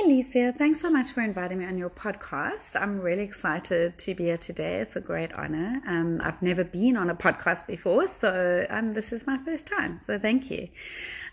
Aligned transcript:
Hi, 0.00 0.06
Lisa. 0.06 0.50
Thanks 0.56 0.80
so 0.80 0.88
much 0.88 1.10
for 1.12 1.20
inviting 1.20 1.58
me 1.58 1.66
on 1.66 1.76
your 1.76 1.90
podcast. 1.90 2.74
I'm 2.80 3.00
really 3.00 3.22
excited 3.22 3.98
to 3.98 4.14
be 4.14 4.24
here 4.24 4.38
today. 4.38 4.76
It's 4.76 4.96
a 4.96 5.00
great 5.00 5.30
honor. 5.34 5.82
Um, 5.86 6.22
I've 6.24 6.40
never 6.40 6.64
been 6.64 6.96
on 6.96 7.10
a 7.10 7.14
podcast 7.14 7.66
before, 7.66 8.06
so 8.06 8.66
um, 8.70 8.94
this 8.94 9.12
is 9.12 9.26
my 9.26 9.36
first 9.44 9.66
time. 9.66 10.00
So 10.02 10.18
thank 10.18 10.50
you. 10.50 10.68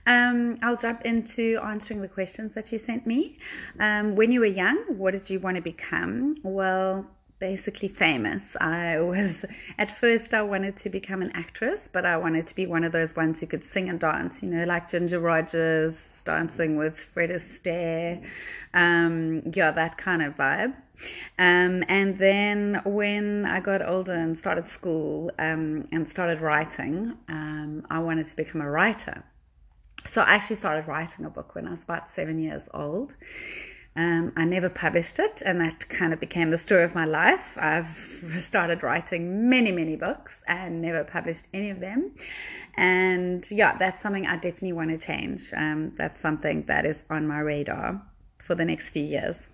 Um, 0.06 0.58
I'll 0.62 0.76
jump 0.76 1.04
into 1.06 1.58
answering 1.64 2.02
the 2.02 2.10
questions 2.10 2.56
that 2.56 2.70
you 2.74 2.78
sent 2.78 3.08
me. 3.08 3.38
Um, 3.80 4.18
when 4.18 4.34
you 4.34 4.42
were 4.42 4.46
young, 4.46 4.84
what 4.98 5.12
did 5.12 5.30
you 5.30 5.40
want 5.40 5.56
to 5.56 5.62
become? 5.62 6.36
Well, 6.44 7.06
basically 7.40 7.88
famous. 7.88 8.56
I 8.60 9.00
was 9.00 9.46
at 9.78 9.92
first 9.92 10.34
I 10.34 10.42
wanted 10.42 10.76
to 10.78 10.90
become 10.90 11.22
an 11.22 11.32
actress, 11.34 11.90
but 11.92 12.06
I 12.06 12.18
wanted 12.18 12.48
to 12.48 12.56
be 12.56 12.66
one 12.66 12.84
of 12.84 12.92
those 12.92 13.16
ones 13.16 13.40
who 13.40 13.48
could 13.48 13.64
sing 13.64 13.90
and 13.90 14.00
dance, 14.00 14.42
you 14.42 14.50
know, 14.50 14.66
like 14.66 14.90
Ginger 14.90 15.20
Rogers 15.20 16.22
dancing 16.26 16.78
with 16.78 17.00
Fred 17.00 17.30
Astaire. 17.30 18.26
Um, 18.74 19.44
yeah, 19.54 19.72
that 19.72 19.98
kind 19.98 20.22
of 20.22 20.36
vibe. 20.36 20.74
Um, 21.38 21.84
and 21.88 22.18
then 22.18 22.82
when 22.84 23.46
I 23.46 23.60
got 23.60 23.88
older 23.88 24.14
and 24.14 24.38
started 24.38 24.68
school 24.68 25.32
um, 25.38 25.88
and 25.92 26.08
started 26.10 26.42
writing, 26.42 27.18
um, 27.30 27.86
I 27.90 28.00
wanted 28.00 28.26
to 28.28 28.36
become 28.36 28.62
a 28.62 28.70
writer. 28.70 29.24
So 30.06 30.22
I 30.22 30.36
actually 30.36 30.56
started 30.56 30.88
writing 30.88 31.26
a 31.26 31.30
book 31.30 31.54
when 31.54 31.68
I 31.68 31.72
was 31.72 31.84
about 31.84 32.10
seven 32.10 32.40
years 32.40 32.68
old. 32.74 33.16
Um, 33.98 34.32
I 34.36 34.46
never 34.46 34.70
published 34.70 35.18
it, 35.18 35.42
and 35.44 35.60
that 35.60 35.90
kind 35.90 36.14
of 36.14 36.20
became 36.20 36.50
the 36.50 36.58
story 36.60 36.84
of 36.84 36.94
my 36.94 37.06
life. 37.06 37.58
I've 37.60 37.88
started 38.38 38.84
writing 38.84 39.50
many, 39.50 39.72
many 39.72 39.96
books 39.96 40.44
and 40.48 40.80
never 40.80 41.04
published 41.04 41.48
any 41.52 41.72
of 41.72 41.80
them. 41.80 42.12
And 42.76 43.50
yeah, 43.50 43.76
that's 43.76 44.04
something 44.04 44.28
I 44.28 44.36
definitely 44.36 44.74
want 44.74 44.92
to 44.92 44.98
change. 44.98 45.52
Um, 45.58 45.94
that's 45.98 46.22
something 46.22 46.66
that 46.68 46.86
is 46.86 47.06
on 47.10 47.28
my 47.28 47.40
radar 47.40 48.04
for 48.38 48.54
the 48.54 48.66
next 48.66 48.90
few 48.90 49.04
years. 49.04 49.50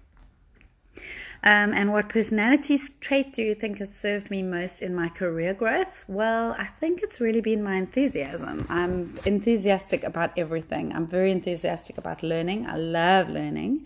Um, 1.46 1.74
and 1.74 1.92
what 1.92 2.08
personality 2.08 2.78
trait 3.02 3.34
do 3.34 3.42
you 3.42 3.54
think 3.54 3.80
has 3.80 3.94
served 3.94 4.32
me 4.32 4.42
most 4.42 4.82
in 4.82 4.96
my 4.96 5.10
career 5.10 5.54
growth? 5.54 6.06
Well, 6.08 6.56
I 6.58 6.66
think 6.66 7.02
it's 7.04 7.20
really 7.20 7.42
been 7.42 7.62
my 7.62 7.76
enthusiasm. 7.76 8.66
I'm 8.70 9.14
enthusiastic 9.26 10.06
about 10.06 10.32
everything. 10.38 10.96
I'm 10.96 11.06
very 11.06 11.32
enthusiastic 11.32 11.98
about 11.98 12.24
learning. 12.24 12.66
I 12.66 12.78
love 12.78 13.30
learning. 13.30 13.86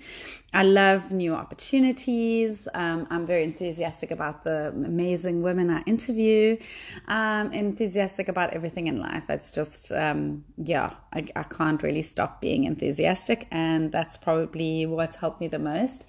I 0.54 0.64
love 0.64 1.12
new 1.12 1.34
opportunities. 1.34 2.68
Um, 2.76 3.08
I'm 3.10 3.26
very 3.26 3.44
enthusiastic 3.44 4.12
about 4.12 4.44
the 4.44 4.70
amazing 4.70 5.42
women 5.42 5.72
I 5.72 5.82
interview. 5.88 6.58
I'm 7.08 7.52
enthusiastic 7.54 8.30
about 8.30 8.54
everything 8.54 8.86
in 8.86 8.98
life. 8.98 9.24
It's 9.30 9.50
just, 9.50 9.92
um, 9.92 10.46
yeah, 10.58 10.92
I, 11.12 11.26
I 11.36 11.44
can't 11.44 11.82
really 11.82 12.04
stop 12.04 12.40
being 12.40 12.66
enthusiastic. 12.66 13.48
And 13.50 13.92
that's 13.92 14.16
probably 14.16 14.86
what's 14.86 15.16
helped 15.16 15.42
me 15.42 15.48
the 15.48 15.60
most. 15.60 16.06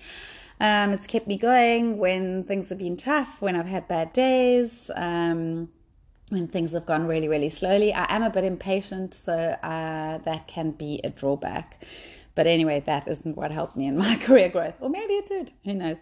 Um, 0.61 0.93
it's 0.93 1.07
kept 1.07 1.27
me 1.27 1.37
going 1.37 1.99
when 1.99 2.45
things 2.45 2.69
have 2.71 2.79
been 2.79 2.97
tough, 2.97 3.41
when 3.41 3.55
I've 3.55 3.67
had 3.67 3.87
bad 3.87 4.13
days, 4.13 4.91
um, 4.97 5.69
when 6.31 6.49
things 6.49 6.73
have 6.73 6.85
gone 6.85 7.07
really, 7.07 7.29
really 7.29 7.49
slowly. 7.49 7.93
I 7.93 8.07
am 8.15 8.23
a 8.23 8.31
bit 8.31 8.45
impatient, 8.45 9.15
so 9.15 9.33
uh, 9.33 10.19
that 10.19 10.49
can 10.49 10.73
be 10.73 11.01
a 11.05 11.11
drawback. 11.11 11.85
But 12.35 12.47
anyway, 12.47 12.83
that 12.87 13.09
isn't 13.09 13.37
what 13.37 13.51
helped 13.51 13.77
me 13.77 13.87
in 13.87 13.97
my 13.97 14.17
career 14.21 14.49
growth. 14.49 14.81
Or 14.81 14.89
maybe 14.89 15.15
it 15.15 15.27
did. 15.27 15.53
Who 15.65 15.75
knows? 15.75 15.99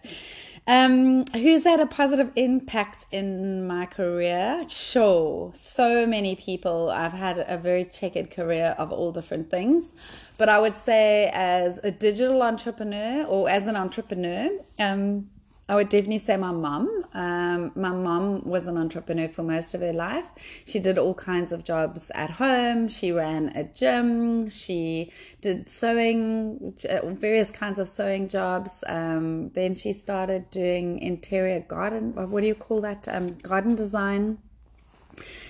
Um, 0.69 1.27
who's 1.27 1.62
had 1.62 1.78
a 1.78 1.86
positive 1.86 2.33
impact 2.34 3.06
in 3.12 3.67
my 3.67 3.86
career? 3.86 4.64
Sure. 4.69 5.53
So 5.55 6.06
many 6.06 6.34
people. 6.34 6.91
I've 6.91 7.12
had 7.12 7.39
a 7.47 7.56
very 7.56 7.84
checkered 7.84 8.33
career 8.33 8.75
of 8.77 8.91
all 8.91 9.12
different 9.12 9.48
things. 9.48 9.94
But 10.39 10.48
I 10.48 10.59
would 10.59 10.77
say, 10.77 11.31
as 11.33 11.78
a 11.84 11.92
digital 11.92 12.42
entrepreneur 12.42 13.25
or 13.25 13.48
as 13.48 13.69
an 13.69 13.77
entrepreneur, 13.77 14.50
um, 14.78 15.31
I 15.69 15.75
would 15.75 15.89
definitely 15.89 16.19
say 16.19 16.36
my 16.36 16.53
mum. 16.53 17.05
Um, 17.12 17.72
my 17.75 17.91
mum 17.91 18.45
was 18.45 18.69
an 18.69 18.77
entrepreneur 18.77 19.28
for 19.28 19.42
most 19.42 19.75
of 19.75 19.81
her 19.81 19.92
life. 19.92 20.31
She 20.65 20.78
did 20.78 20.97
all 20.97 21.15
kinds 21.15 21.50
of 21.50 21.65
jobs 21.65 22.10
at 22.15 22.31
home. 22.31 22.87
She 22.87 23.10
ran 23.10 23.49
a 23.56 23.65
gym. 23.65 24.49
She 24.49 25.10
did 25.41 25.69
sewing, 25.69 26.75
various 27.19 27.50
kinds 27.50 27.81
of 27.81 27.88
sewing 27.88 28.28
jobs. 28.28 28.84
Um, 28.87 29.50
then 29.50 29.75
she 29.75 29.93
started 29.93 30.50
doing 30.50 31.00
interior 31.00 31.60
garden. 31.60 32.15
What 32.15 32.43
do 32.43 32.47
you 32.47 32.55
call 32.55 32.81
that? 32.82 33.09
Um, 33.09 33.37
garden 33.38 33.75
design 33.75 34.38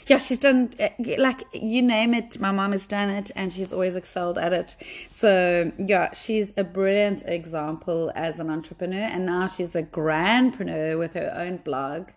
yeah, 0.09 0.19
she's 0.19 0.39
done 0.39 0.71
eh, 0.79 1.17
like 1.19 1.43
you 1.53 1.83
name 1.83 2.15
it. 2.15 2.39
My 2.39 2.53
mom 2.53 2.71
has 2.71 2.87
done 2.87 3.09
it, 3.09 3.33
and 3.35 3.53
she's 3.53 3.73
always 3.73 3.97
excelled 3.97 4.39
at 4.39 4.53
it. 4.53 4.77
So 5.11 5.73
yeah, 5.79 6.13
she's 6.13 6.53
a 6.57 6.63
brilliant 6.63 7.25
example 7.27 8.13
as 8.15 8.39
an 8.39 8.49
entrepreneur, 8.49 9.03
and 9.03 9.27
now 9.27 9.49
she's 9.49 9.75
a 9.75 9.83
grandpreneur 9.83 10.97
with 10.97 11.15
her 11.15 11.35
own 11.37 11.57
blog, 11.57 12.11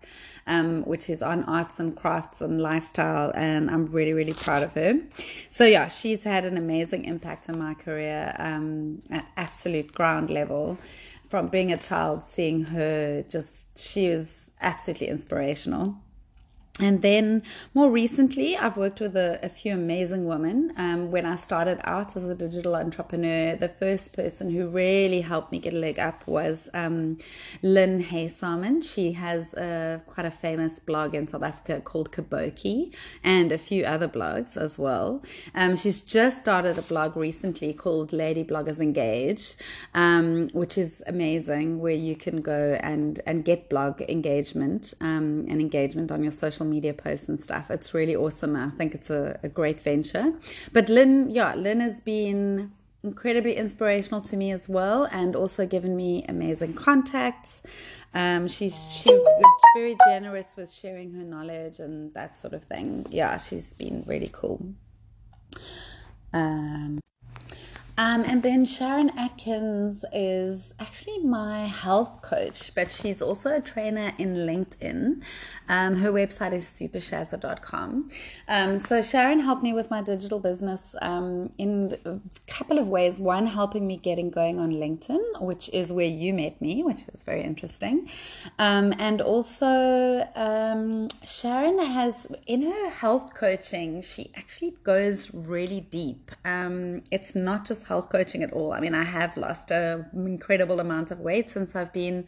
um, 0.45 0.83
which 0.83 1.09
is 1.09 1.23
on 1.23 1.43
arts 1.45 1.79
and 1.79 1.95
crafts 1.95 2.41
and 2.41 2.61
lifestyle, 2.61 3.31
and 3.33 3.71
I'm 3.71 3.87
really 3.87 4.13
really 4.13 4.33
proud 4.33 4.61
of 4.61 4.73
her. 4.75 4.99
So 5.49 5.65
yeah, 5.65 5.87
she's 5.87 6.23
had 6.23 6.45
an 6.45 6.57
amazing 6.57 7.05
impact 7.05 7.49
on 7.49 7.57
my 7.57 7.73
career 7.73 8.35
um, 8.37 8.99
at 9.09 9.25
absolute 9.35 9.93
ground 9.93 10.29
level. 10.29 10.77
From 11.27 11.47
being 11.47 11.71
a 11.71 11.77
child, 11.77 12.23
seeing 12.23 12.65
her 12.65 13.23
just 13.23 13.79
she 13.79 14.09
was 14.09 14.51
absolutely 14.61 15.07
inspirational. 15.07 15.95
And 16.81 17.01
then 17.01 17.43
more 17.73 17.91
recently, 17.91 18.55
I've 18.55 18.77
worked 18.77 19.01
with 19.01 19.17
a, 19.17 19.39
a 19.43 19.49
few 19.49 19.73
amazing 19.73 20.25
women. 20.25 20.71
Um, 20.77 21.11
when 21.11 21.25
I 21.25 21.35
started 21.35 21.79
out 21.83 22.15
as 22.15 22.23
a 22.23 22.33
digital 22.33 22.75
entrepreneur, 22.75 23.57
the 23.57 23.67
first 23.67 24.13
person 24.13 24.49
who 24.49 24.69
really 24.69 25.19
helped 25.19 25.51
me 25.51 25.59
get 25.59 25.73
a 25.73 25.77
leg 25.77 25.99
up 25.99 26.25
was 26.25 26.69
um, 26.73 27.17
Lynn 27.61 27.99
Hay 27.99 28.29
Salmon. 28.29 28.81
She 28.81 29.11
has 29.11 29.53
a, 29.55 30.01
quite 30.07 30.25
a 30.25 30.31
famous 30.31 30.79
blog 30.79 31.15
in 31.15 31.27
South 31.27 31.43
Africa 31.43 31.81
called 31.81 32.13
Kaboki 32.13 32.95
and 33.25 33.51
a 33.51 33.57
few 33.57 33.83
other 33.83 34.07
blogs 34.07 34.55
as 34.55 34.79
well. 34.79 35.21
Um, 35.55 35.75
she's 35.75 35.99
just 36.01 36.39
started 36.39 36.77
a 36.77 36.81
blog 36.83 37.17
recently 37.17 37.73
called 37.73 38.13
Lady 38.13 38.45
Bloggers 38.45 38.79
Engage, 38.79 39.55
um, 39.95 40.47
which 40.53 40.77
is 40.77 41.03
amazing, 41.07 41.79
where 41.79 41.93
you 41.93 42.15
can 42.15 42.39
go 42.39 42.79
and, 42.81 43.19
and 43.25 43.43
get 43.43 43.69
blog 43.69 44.01
engagement 44.03 44.93
um, 45.01 45.45
and 45.49 45.59
engagement 45.59 46.09
on 46.09 46.23
your 46.23 46.31
social 46.31 46.68
media 46.69 46.93
posts 46.93 47.29
and 47.29 47.39
stuff. 47.39 47.71
It's 47.71 47.93
really 47.93 48.15
awesome. 48.15 48.55
I 48.55 48.69
think 48.69 48.95
it's 48.95 49.09
a, 49.09 49.39
a 49.43 49.49
great 49.49 49.79
venture. 49.79 50.33
But 50.71 50.89
Lynn, 50.89 51.29
yeah, 51.29 51.55
Lynn 51.55 51.79
has 51.79 51.99
been 52.01 52.71
incredibly 53.03 53.55
inspirational 53.55 54.21
to 54.21 54.35
me 54.35 54.51
as 54.51 54.67
well 54.67 55.05
and 55.05 55.35
also 55.35 55.65
given 55.65 55.95
me 55.95 56.25
amazing 56.27 56.73
contacts 56.73 57.63
um, 58.13 58.45
she's 58.45 58.91
she 58.91 59.09
very 59.73 59.95
generous 60.05 60.57
with 60.57 60.69
sharing 60.69 61.13
her 61.13 61.23
knowledge 61.23 61.79
and 61.79 62.13
that 62.13 62.37
sort 62.37 62.53
of 62.53 62.61
thing 62.65 63.05
yeah 63.09 63.37
she's 63.37 63.73
been 63.75 64.03
really 64.05 64.29
cool 64.33 64.73
um, 66.33 66.99
um, 67.99 68.23
and 68.23 68.41
then 68.41 68.63
Sharon 68.63 69.09
Atkins 69.17 70.05
is 70.13 70.73
actually 70.79 71.19
my 71.19 71.65
health 71.65 72.21
coach, 72.21 72.73
but 72.73 72.89
she's 72.89 73.21
also 73.21 73.57
a 73.57 73.59
trainer 73.59 74.13
in 74.17 74.35
LinkedIn. 74.35 75.21
Um, 75.67 75.95
her 75.97 76.09
website 76.09 76.53
is 76.53 76.63
supershazza.com. 76.63 78.09
Um, 78.47 78.77
so 78.77 79.01
Sharon 79.01 79.41
helped 79.41 79.63
me 79.63 79.73
with 79.73 79.91
my 79.91 80.01
digital 80.01 80.39
business 80.39 80.95
um, 81.01 81.49
in 81.57 81.97
a 82.05 82.21
couple 82.47 82.79
of 82.79 82.87
ways. 82.87 83.19
One, 83.19 83.45
helping 83.45 83.85
me 83.85 83.97
getting 83.97 84.29
going 84.29 84.59
on 84.59 84.71
LinkedIn, 84.71 85.41
which 85.41 85.69
is 85.73 85.91
where 85.91 86.07
you 86.07 86.33
met 86.33 86.61
me, 86.61 86.83
which 86.83 87.01
is 87.13 87.23
very 87.23 87.43
interesting. 87.43 88.09
Um, 88.59 88.93
and 88.97 89.19
also, 89.19 90.25
um, 90.35 91.09
Sharon 91.25 91.79
has, 91.79 92.27
in 92.47 92.61
her 92.61 92.89
health 92.91 93.35
coaching, 93.35 94.01
she 94.03 94.31
actually 94.37 94.75
goes 94.85 95.33
really 95.33 95.81
deep. 95.81 96.31
it's 97.11 97.35
not 97.35 97.65
just 97.65 97.88
health 97.89 98.09
coaching 98.09 98.43
at 98.43 98.53
all. 98.53 98.71
I 98.71 98.79
mean, 98.79 98.95
I 98.95 99.03
have 99.03 99.35
lost 99.35 99.71
an 99.71 100.05
incredible 100.13 100.79
amount 100.79 101.11
of 101.11 101.19
weight 101.19 101.49
since 101.49 101.75
I've 101.75 101.91
been 101.91 102.25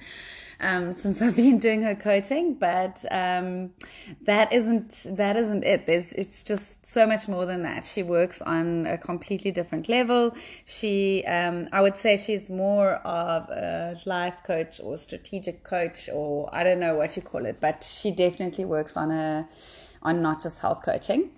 um, 0.60 0.94
since 0.94 1.22
I've 1.22 1.36
been 1.36 1.60
doing 1.60 1.81
her 1.84 1.96
coaching, 1.96 2.56
but 2.56 3.06
um, 3.12 3.72
that 4.24 4.52
isn't 4.52 5.06
that 5.22 5.38
isn't 5.38 5.63
it. 5.63 5.86
There's 5.86 6.13
it's 6.13 6.44
just 6.44 6.86
so 6.86 7.08
much 7.08 7.28
more 7.28 7.46
than 7.46 7.62
that. 7.62 7.86
She 7.86 8.04
works 8.04 8.42
on 8.42 8.86
a 8.88 8.98
completely 8.98 9.52
different 9.52 9.88
level. 9.88 10.36
She, 10.66 11.24
um, 11.25 11.69
I 11.72 11.81
would 11.81 11.96
say, 11.96 12.18
she's 12.18 12.50
more 12.50 12.94
of 13.06 13.50
a 13.50 13.96
life 14.06 14.40
coach 14.44 14.81
or 14.84 14.98
strategic 14.98 15.63
coach, 15.63 16.10
or 16.12 16.50
I 16.54 16.63
don't 16.63 16.80
know 16.80 16.96
what 16.96 17.16
you 17.16 17.22
call 17.22 17.46
it, 17.46 17.58
but 17.62 17.84
she 17.84 18.12
definitely 18.12 18.66
works 18.66 18.98
on 18.98 19.12
a 19.12 19.48
on 20.02 20.22
not 20.22 20.42
just 20.42 20.60
health 20.60 20.81
coaching 20.84 21.30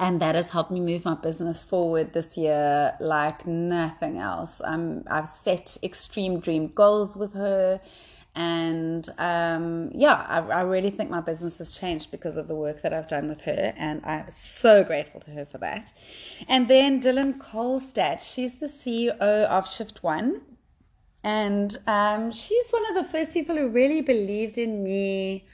and 0.00 0.20
that 0.20 0.34
has 0.34 0.50
helped 0.50 0.70
me 0.70 0.80
move 0.80 1.04
my 1.04 1.14
business 1.14 1.62
forward 1.62 2.12
this 2.12 2.36
year 2.36 2.94
like 3.00 3.46
nothing 3.46 4.18
else. 4.18 4.60
Um, 4.64 5.04
I've 5.08 5.28
set 5.28 5.76
extreme 5.82 6.40
dream 6.40 6.66
goals 6.68 7.16
with 7.16 7.34
her, 7.34 7.80
and 8.34 9.08
um, 9.18 9.90
yeah, 9.94 10.26
I, 10.28 10.38
I, 10.40 10.62
really 10.62 10.90
think 10.90 11.08
my 11.10 11.20
business 11.20 11.58
has 11.58 11.70
changed 11.70 12.10
because 12.10 12.36
of 12.36 12.48
the 12.48 12.56
work 12.56 12.82
that 12.82 12.92
I've 12.92 13.06
done 13.06 13.28
with 13.28 13.42
her, 13.42 13.72
and 13.76 14.04
I'm 14.04 14.26
so 14.32 14.82
grateful 14.82 15.20
to 15.20 15.30
her 15.30 15.46
for 15.46 15.58
that. 15.58 15.92
And 16.48 16.66
then 16.66 17.00
Dylan 17.00 17.38
Kohlstädt, 17.38 18.20
she's 18.20 18.58
the 18.58 18.66
CEO 18.66 19.16
of 19.20 19.70
Shift 19.70 20.02
One, 20.02 20.40
And 21.22 21.78
um, 21.86 22.32
she's 22.32 22.66
one 22.70 22.84
of 22.88 22.96
the 22.96 23.10
first 23.10 23.30
people 23.30 23.56
who 23.56 23.68
really 23.68 24.02
believed 24.02 24.58
in 24.58 24.82
me 24.82 25.44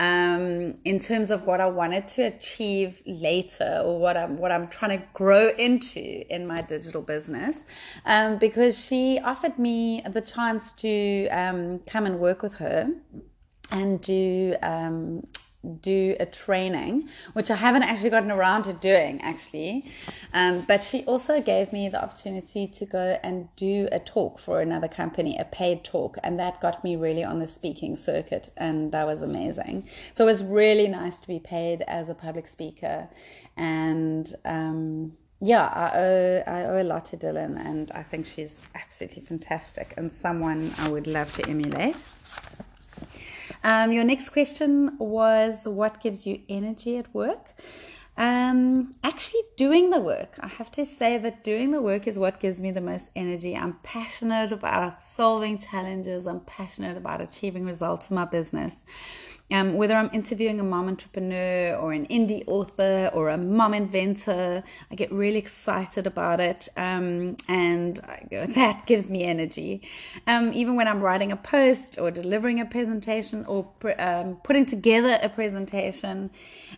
um, 0.00 0.78
in 0.86 0.98
terms 0.98 1.30
of 1.30 1.44
what 1.44 1.60
I 1.60 1.66
wanted 1.66 2.08
to 2.08 2.22
achieve 2.22 3.02
later 3.04 3.82
or 3.84 4.00
what 4.00 4.16
I'm 4.16 4.38
what 4.38 4.50
I'm 4.50 4.66
trying 4.66 4.98
to 4.98 5.04
grow 5.12 5.50
into 5.50 6.00
in 6.34 6.46
my 6.46 6.62
digital 6.62 7.02
business. 7.02 7.62
Um, 8.06 8.38
because 8.38 8.82
she 8.82 9.20
offered 9.22 9.58
me 9.58 10.02
the 10.08 10.22
chance 10.22 10.72
to 10.84 11.28
um, 11.28 11.80
come 11.80 12.06
and 12.06 12.18
work 12.18 12.42
with 12.42 12.54
her 12.54 12.90
and 13.70 14.00
do 14.00 14.56
um, 14.62 15.26
do 15.80 16.16
a 16.18 16.26
training, 16.26 17.08
which 17.34 17.50
I 17.50 17.56
haven't 17.56 17.82
actually 17.82 18.10
gotten 18.10 18.30
around 18.30 18.62
to 18.62 18.72
doing 18.72 19.20
actually. 19.22 19.84
Um, 20.32 20.62
but 20.62 20.82
she 20.82 21.04
also 21.04 21.40
gave 21.40 21.72
me 21.72 21.88
the 21.88 22.02
opportunity 22.02 22.66
to 22.66 22.86
go 22.86 23.18
and 23.22 23.48
do 23.56 23.88
a 23.92 23.98
talk 23.98 24.38
for 24.38 24.60
another 24.60 24.88
company, 24.88 25.36
a 25.38 25.44
paid 25.44 25.84
talk, 25.84 26.16
and 26.22 26.38
that 26.38 26.60
got 26.60 26.82
me 26.82 26.96
really 26.96 27.24
on 27.24 27.38
the 27.38 27.48
speaking 27.48 27.94
circuit, 27.96 28.50
and 28.56 28.92
that 28.92 29.06
was 29.06 29.22
amazing. 29.22 29.86
So 30.14 30.24
it 30.24 30.26
was 30.26 30.42
really 30.42 30.88
nice 30.88 31.18
to 31.20 31.28
be 31.28 31.38
paid 31.38 31.82
as 31.82 32.08
a 32.08 32.14
public 32.14 32.46
speaker, 32.46 33.08
and 33.56 34.34
um, 34.44 35.12
yeah, 35.42 35.66
I 35.66 35.98
owe, 35.98 36.42
I 36.46 36.64
owe 36.64 36.82
a 36.82 36.84
lot 36.84 37.06
to 37.06 37.16
Dylan, 37.16 37.58
and 37.64 37.90
I 37.92 38.02
think 38.02 38.26
she's 38.26 38.60
absolutely 38.74 39.22
fantastic 39.22 39.94
and 39.96 40.12
someone 40.12 40.72
I 40.78 40.88
would 40.88 41.06
love 41.06 41.32
to 41.34 41.48
emulate. 41.48 42.02
Um, 43.62 43.92
your 43.92 44.04
next 44.04 44.30
question 44.30 44.96
was 44.98 45.66
what 45.66 46.00
gives 46.00 46.26
you 46.26 46.40
energy 46.48 46.96
at 46.96 47.12
work? 47.14 47.54
Um, 48.16 48.90
actually, 49.02 49.42
doing 49.56 49.90
the 49.90 50.00
work. 50.00 50.34
I 50.40 50.48
have 50.48 50.70
to 50.72 50.84
say 50.84 51.16
that 51.18 51.42
doing 51.42 51.70
the 51.70 51.80
work 51.80 52.06
is 52.06 52.18
what 52.18 52.38
gives 52.38 52.60
me 52.60 52.70
the 52.70 52.80
most 52.80 53.08
energy. 53.16 53.56
I'm 53.56 53.78
passionate 53.82 54.52
about 54.52 55.00
solving 55.00 55.58
challenges, 55.58 56.26
I'm 56.26 56.40
passionate 56.40 56.96
about 56.96 57.22
achieving 57.22 57.64
results 57.64 58.10
in 58.10 58.16
my 58.16 58.26
business. 58.26 58.84
Um, 59.52 59.74
whether 59.74 59.94
I'm 59.94 60.10
interviewing 60.12 60.60
a 60.60 60.62
mom 60.62 60.86
entrepreneur 60.88 61.74
or 61.76 61.92
an 61.92 62.06
indie 62.06 62.44
author 62.46 63.10
or 63.12 63.30
a 63.30 63.36
mom 63.36 63.74
inventor, 63.74 64.62
I 64.90 64.94
get 64.94 65.10
really 65.10 65.38
excited 65.38 66.06
about 66.06 66.40
it, 66.40 66.68
um, 66.76 67.36
and 67.48 68.00
go, 68.30 68.46
that 68.60 68.86
gives 68.86 69.10
me 69.10 69.24
energy. 69.24 69.82
Um, 70.26 70.52
even 70.52 70.76
when 70.76 70.86
I'm 70.86 71.00
writing 71.00 71.32
a 71.32 71.36
post 71.36 71.98
or 71.98 72.10
delivering 72.10 72.60
a 72.60 72.64
presentation 72.64 73.44
or 73.46 73.68
um, 73.98 74.36
putting 74.44 74.66
together 74.66 75.18
a 75.20 75.28
presentation, 75.28 76.30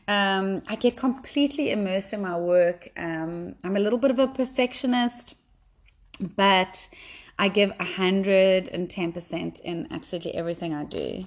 um, 0.08 0.62
I 0.68 0.76
get 0.76 0.96
completely 0.96 1.72
immersed 1.72 2.12
in 2.12 2.22
my 2.22 2.38
work. 2.38 2.88
Um, 2.96 3.54
I'm 3.64 3.76
a 3.76 3.80
little 3.80 3.98
bit 3.98 4.10
of 4.10 4.18
a 4.18 4.28
perfectionist, 4.28 5.34
but 6.36 6.88
I 7.38 7.48
give 7.48 7.70
110% 7.78 9.60
in 9.60 9.88
absolutely 9.90 10.34
everything 10.34 10.74
I 10.74 10.84
do. 10.84 11.26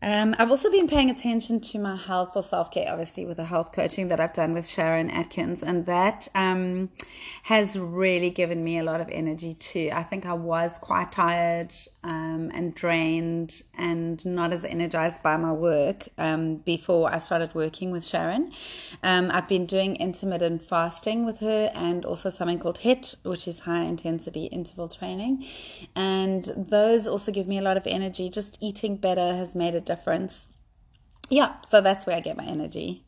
Um, 0.00 0.36
I've 0.38 0.50
also 0.50 0.70
been 0.70 0.86
paying 0.86 1.10
attention 1.10 1.60
to 1.60 1.78
my 1.78 1.96
health 1.96 2.36
or 2.36 2.42
self 2.42 2.70
care, 2.70 2.86
obviously, 2.88 3.26
with 3.26 3.38
the 3.38 3.44
health 3.44 3.72
coaching 3.72 4.08
that 4.08 4.20
I've 4.20 4.32
done 4.32 4.54
with 4.54 4.68
Sharon 4.68 5.10
Atkins, 5.10 5.62
and 5.62 5.86
that 5.86 6.28
um, 6.36 6.90
has 7.42 7.76
really 7.76 8.30
given 8.30 8.62
me 8.62 8.78
a 8.78 8.84
lot 8.84 9.00
of 9.00 9.08
energy 9.10 9.54
too. 9.54 9.90
I 9.92 10.04
think 10.04 10.24
I 10.24 10.34
was 10.34 10.78
quite 10.78 11.10
tired 11.10 11.74
um, 12.04 12.52
and 12.54 12.74
drained 12.76 13.62
and 13.76 14.24
not 14.24 14.52
as 14.52 14.64
energized 14.64 15.22
by 15.22 15.36
my 15.36 15.52
work 15.52 16.08
um, 16.16 16.56
before 16.58 17.12
I 17.12 17.18
started 17.18 17.52
working 17.56 17.90
with 17.90 18.06
Sharon. 18.06 18.52
Um, 19.02 19.32
I've 19.32 19.48
been 19.48 19.66
doing 19.66 19.96
intermittent 19.96 20.62
fasting 20.62 21.26
with 21.26 21.38
her 21.38 21.72
and 21.74 22.04
also 22.04 22.30
something 22.30 22.60
called 22.60 22.78
HIIT, 22.78 23.16
which 23.24 23.48
is 23.48 23.60
high 23.60 23.82
intensity 23.82 24.44
interval 24.46 24.88
training, 24.88 25.44
and 25.96 26.44
those 26.56 27.08
also 27.08 27.32
give 27.32 27.48
me 27.48 27.58
a 27.58 27.62
lot 27.62 27.76
of 27.76 27.86
energy. 27.88 28.28
Just 28.28 28.58
eating 28.60 28.96
better 28.96 29.34
has 29.34 29.56
made 29.56 29.74
a 29.74 29.87
difference. 29.88 30.46
Yeah, 31.30 31.50
so 31.62 31.80
that's 31.80 32.06
where 32.06 32.16
I 32.16 32.20
get 32.20 32.36
my 32.36 32.44
energy. 32.44 33.04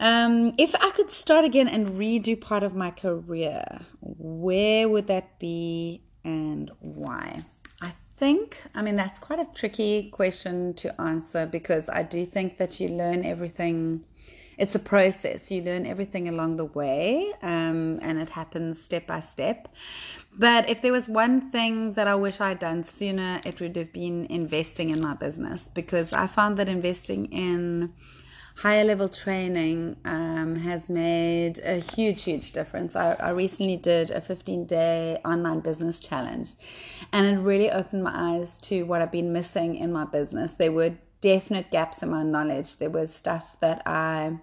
Um, 0.00 0.54
if 0.58 0.74
I 0.76 0.90
could 0.90 1.10
start 1.10 1.44
again 1.44 1.68
and 1.68 1.88
redo 1.88 2.40
part 2.40 2.62
of 2.62 2.74
my 2.74 2.90
career, 2.90 3.64
where 4.00 4.88
would 4.88 5.06
that 5.08 5.38
be 5.38 6.02
and 6.24 6.70
why? 6.80 7.40
I 7.80 7.92
think, 8.16 8.62
I 8.74 8.82
mean, 8.82 8.96
that's 8.96 9.18
quite 9.18 9.40
a 9.40 9.48
tricky 9.54 10.10
question 10.10 10.74
to 10.74 11.00
answer 11.00 11.46
because 11.46 11.88
I 11.88 12.02
do 12.02 12.24
think 12.24 12.58
that 12.58 12.78
you 12.80 12.88
learn 12.88 13.24
everything 13.24 14.04
it's 14.58 14.74
a 14.74 14.80
process. 14.80 15.50
You 15.50 15.62
learn 15.62 15.86
everything 15.86 16.28
along 16.28 16.56
the 16.56 16.64
way, 16.64 17.32
um, 17.42 18.00
and 18.02 18.18
it 18.18 18.30
happens 18.30 18.82
step 18.82 19.06
by 19.06 19.20
step. 19.20 19.68
But 20.36 20.68
if 20.68 20.82
there 20.82 20.92
was 20.92 21.08
one 21.08 21.50
thing 21.50 21.92
that 21.94 22.08
I 22.08 22.16
wish 22.16 22.40
I'd 22.40 22.58
done 22.58 22.82
sooner, 22.82 23.40
it 23.44 23.60
would 23.60 23.76
have 23.76 23.92
been 23.92 24.26
investing 24.26 24.90
in 24.90 25.00
my 25.00 25.14
business 25.14 25.70
because 25.72 26.12
I 26.12 26.26
found 26.26 26.58
that 26.58 26.68
investing 26.68 27.26
in 27.26 27.94
higher 28.56 28.82
level 28.82 29.08
training 29.08 29.96
um, 30.04 30.56
has 30.56 30.90
made 30.90 31.60
a 31.60 31.76
huge, 31.94 32.24
huge 32.24 32.50
difference. 32.50 32.96
I, 32.96 33.12
I 33.14 33.30
recently 33.30 33.76
did 33.76 34.10
a 34.10 34.20
15 34.20 34.66
day 34.66 35.20
online 35.24 35.60
business 35.60 36.00
challenge, 36.00 36.54
and 37.12 37.26
it 37.26 37.40
really 37.40 37.70
opened 37.70 38.02
my 38.02 38.12
eyes 38.12 38.58
to 38.62 38.82
what 38.82 39.02
I've 39.02 39.12
been 39.12 39.32
missing 39.32 39.76
in 39.76 39.92
my 39.92 40.04
business. 40.04 40.54
There 40.54 40.72
were 40.72 40.96
definite 41.20 41.70
gaps 41.70 42.02
in 42.02 42.10
my 42.10 42.24
knowledge. 42.24 42.76
There 42.78 42.90
was 42.90 43.14
stuff 43.14 43.56
that 43.60 43.82
I 43.86 44.38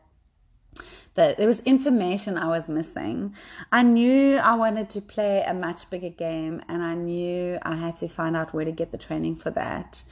that 1.15 1.37
there 1.37 1.47
was 1.47 1.61
information 1.61 2.37
I 2.37 2.47
was 2.47 2.67
missing. 2.67 3.35
I 3.71 3.83
knew 3.83 4.35
I 4.35 4.55
wanted 4.55 4.89
to 4.91 5.01
play 5.01 5.43
a 5.45 5.53
much 5.53 5.89
bigger 5.89 6.09
game 6.09 6.61
and 6.67 6.83
I 6.83 6.93
knew 6.93 7.57
I 7.61 7.75
had 7.75 7.95
to 7.97 8.07
find 8.07 8.35
out 8.35 8.53
where 8.53 8.65
to 8.65 8.71
get 8.71 8.91
the 8.91 8.97
training 8.97 9.37
for 9.37 9.49
that. 9.51 10.03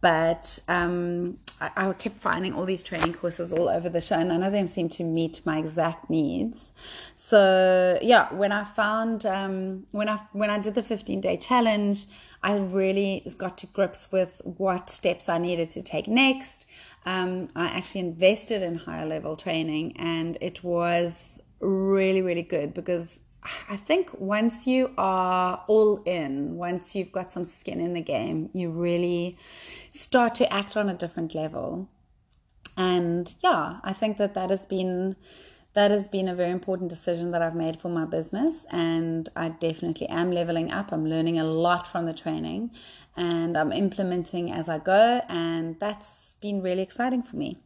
But 0.00 0.60
um, 0.68 1.38
I, 1.60 1.70
I, 1.74 1.92
kept 1.92 2.20
finding 2.20 2.52
all 2.52 2.64
these 2.64 2.84
training 2.84 3.14
courses 3.14 3.52
all 3.52 3.68
over 3.68 3.88
the 3.88 4.00
show, 4.00 4.14
and 4.14 4.28
none 4.28 4.44
of 4.44 4.52
them 4.52 4.68
seemed 4.68 4.92
to 4.92 5.02
meet 5.02 5.40
my 5.44 5.58
exact 5.58 6.08
needs. 6.08 6.70
So 7.16 7.98
yeah, 8.00 8.32
when 8.32 8.52
I 8.52 8.62
found 8.62 9.26
um, 9.26 9.86
when 9.90 10.08
I 10.08 10.18
when 10.32 10.50
I 10.50 10.58
did 10.60 10.76
the 10.76 10.84
15 10.84 11.20
day 11.20 11.36
challenge, 11.36 12.06
I 12.44 12.58
really 12.58 13.26
got 13.38 13.58
to 13.58 13.66
grips 13.66 14.12
with 14.12 14.40
what 14.44 14.88
steps 14.88 15.28
I 15.28 15.38
needed 15.38 15.70
to 15.70 15.82
take 15.82 16.06
next 16.06 16.64
um, 17.08 17.48
I 17.56 17.68
actually 17.68 18.02
invested 18.02 18.62
in 18.62 18.74
higher 18.74 19.06
level 19.06 19.34
training 19.34 19.96
and 19.96 20.36
it 20.42 20.62
was 20.62 21.40
really, 21.58 22.20
really 22.20 22.42
good 22.42 22.74
because 22.74 23.20
I 23.70 23.78
think 23.78 24.10
once 24.20 24.66
you 24.66 24.90
are 24.98 25.64
all 25.68 26.02
in, 26.04 26.56
once 26.56 26.94
you've 26.94 27.10
got 27.10 27.32
some 27.32 27.44
skin 27.44 27.80
in 27.80 27.94
the 27.94 28.02
game, 28.02 28.50
you 28.52 28.68
really 28.68 29.38
start 29.90 30.34
to 30.34 30.52
act 30.52 30.76
on 30.76 30.90
a 30.90 30.94
different 30.94 31.34
level. 31.34 31.88
And 32.76 33.34
yeah, 33.42 33.78
I 33.82 33.94
think 33.94 34.18
that 34.18 34.34
that 34.34 34.50
has 34.50 34.66
been 34.66 35.16
that 35.74 35.90
has 35.90 36.08
been 36.08 36.28
a 36.28 36.34
very 36.34 36.50
important 36.50 36.90
decision 36.90 37.30
that 37.30 37.42
I've 37.42 37.54
made 37.54 37.80
for 37.80 37.88
my 37.88 38.04
business. 38.04 38.66
And 38.70 39.28
I 39.36 39.50
definitely 39.50 40.08
am 40.08 40.32
leveling 40.32 40.70
up. 40.72 40.92
I'm 40.92 41.06
learning 41.06 41.38
a 41.38 41.44
lot 41.44 41.86
from 41.86 42.06
the 42.06 42.14
training 42.14 42.70
and 43.16 43.56
I'm 43.56 43.72
implementing 43.72 44.50
as 44.50 44.68
I 44.68 44.78
go. 44.78 45.22
And 45.28 45.78
that's 45.78 46.34
been 46.40 46.62
really 46.62 46.82
exciting 46.82 47.22
for 47.22 47.36
me. 47.36 47.58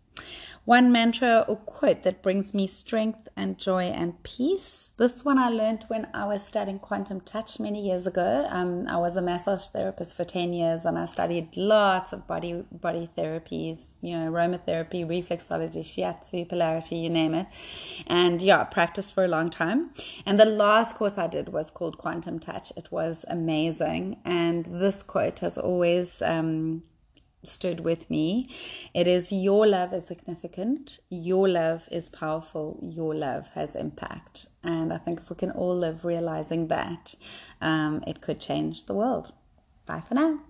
One 0.64 0.92
mantra 0.92 1.44
or 1.48 1.56
quote 1.56 2.04
that 2.04 2.22
brings 2.22 2.54
me 2.54 2.68
strength 2.68 3.28
and 3.36 3.58
joy 3.58 3.86
and 3.86 4.22
peace. 4.22 4.92
This 4.96 5.24
one 5.24 5.36
I 5.36 5.48
learned 5.48 5.86
when 5.88 6.06
I 6.14 6.24
was 6.24 6.46
studying 6.46 6.78
quantum 6.78 7.20
touch 7.20 7.58
many 7.58 7.84
years 7.84 8.06
ago. 8.06 8.46
Um, 8.48 8.86
I 8.86 8.96
was 8.96 9.16
a 9.16 9.22
massage 9.22 9.66
therapist 9.66 10.16
for 10.16 10.22
10 10.22 10.52
years 10.52 10.84
and 10.84 10.96
I 10.96 11.06
studied 11.06 11.56
lots 11.56 12.12
of 12.12 12.28
body 12.28 12.64
body 12.70 13.10
therapies, 13.18 13.96
you 14.02 14.16
know, 14.16 14.30
aromatherapy, 14.30 15.04
reflexology, 15.04 15.80
shiatsu, 15.82 16.48
polarity, 16.48 16.94
you 16.94 17.10
name 17.10 17.34
it. 17.34 17.48
And 18.06 18.40
yeah, 18.40 18.62
practiced 18.62 19.12
for 19.14 19.24
a 19.24 19.28
long 19.28 19.50
time. 19.50 19.90
And 20.24 20.38
the 20.38 20.44
last 20.44 20.94
course 20.94 21.18
I 21.18 21.26
did 21.26 21.48
was 21.48 21.72
called 21.72 21.98
Quantum 21.98 22.38
Touch. 22.38 22.72
It 22.76 22.92
was 22.92 23.24
amazing. 23.26 24.18
And 24.24 24.66
this 24.66 25.02
quote 25.02 25.40
has 25.40 25.58
always 25.58 26.22
um, 26.22 26.84
stood 27.44 27.80
with 27.80 28.08
me. 28.10 28.48
It 28.94 29.06
is 29.06 29.32
your 29.32 29.66
love 29.66 29.92
is 29.92 30.06
significant, 30.06 31.00
your 31.08 31.48
love 31.48 31.88
is 31.90 32.10
powerful, 32.10 32.78
your 32.82 33.14
love 33.14 33.50
has 33.54 33.74
impact. 33.74 34.46
And 34.62 34.92
I 34.92 34.98
think 34.98 35.20
if 35.20 35.30
we 35.30 35.36
can 35.36 35.50
all 35.50 35.76
live 35.76 36.04
realizing 36.04 36.68
that, 36.68 37.14
um, 37.60 38.02
it 38.06 38.20
could 38.20 38.40
change 38.40 38.86
the 38.86 38.94
world. 38.94 39.32
Bye 39.86 40.02
for 40.06 40.14
now. 40.14 40.40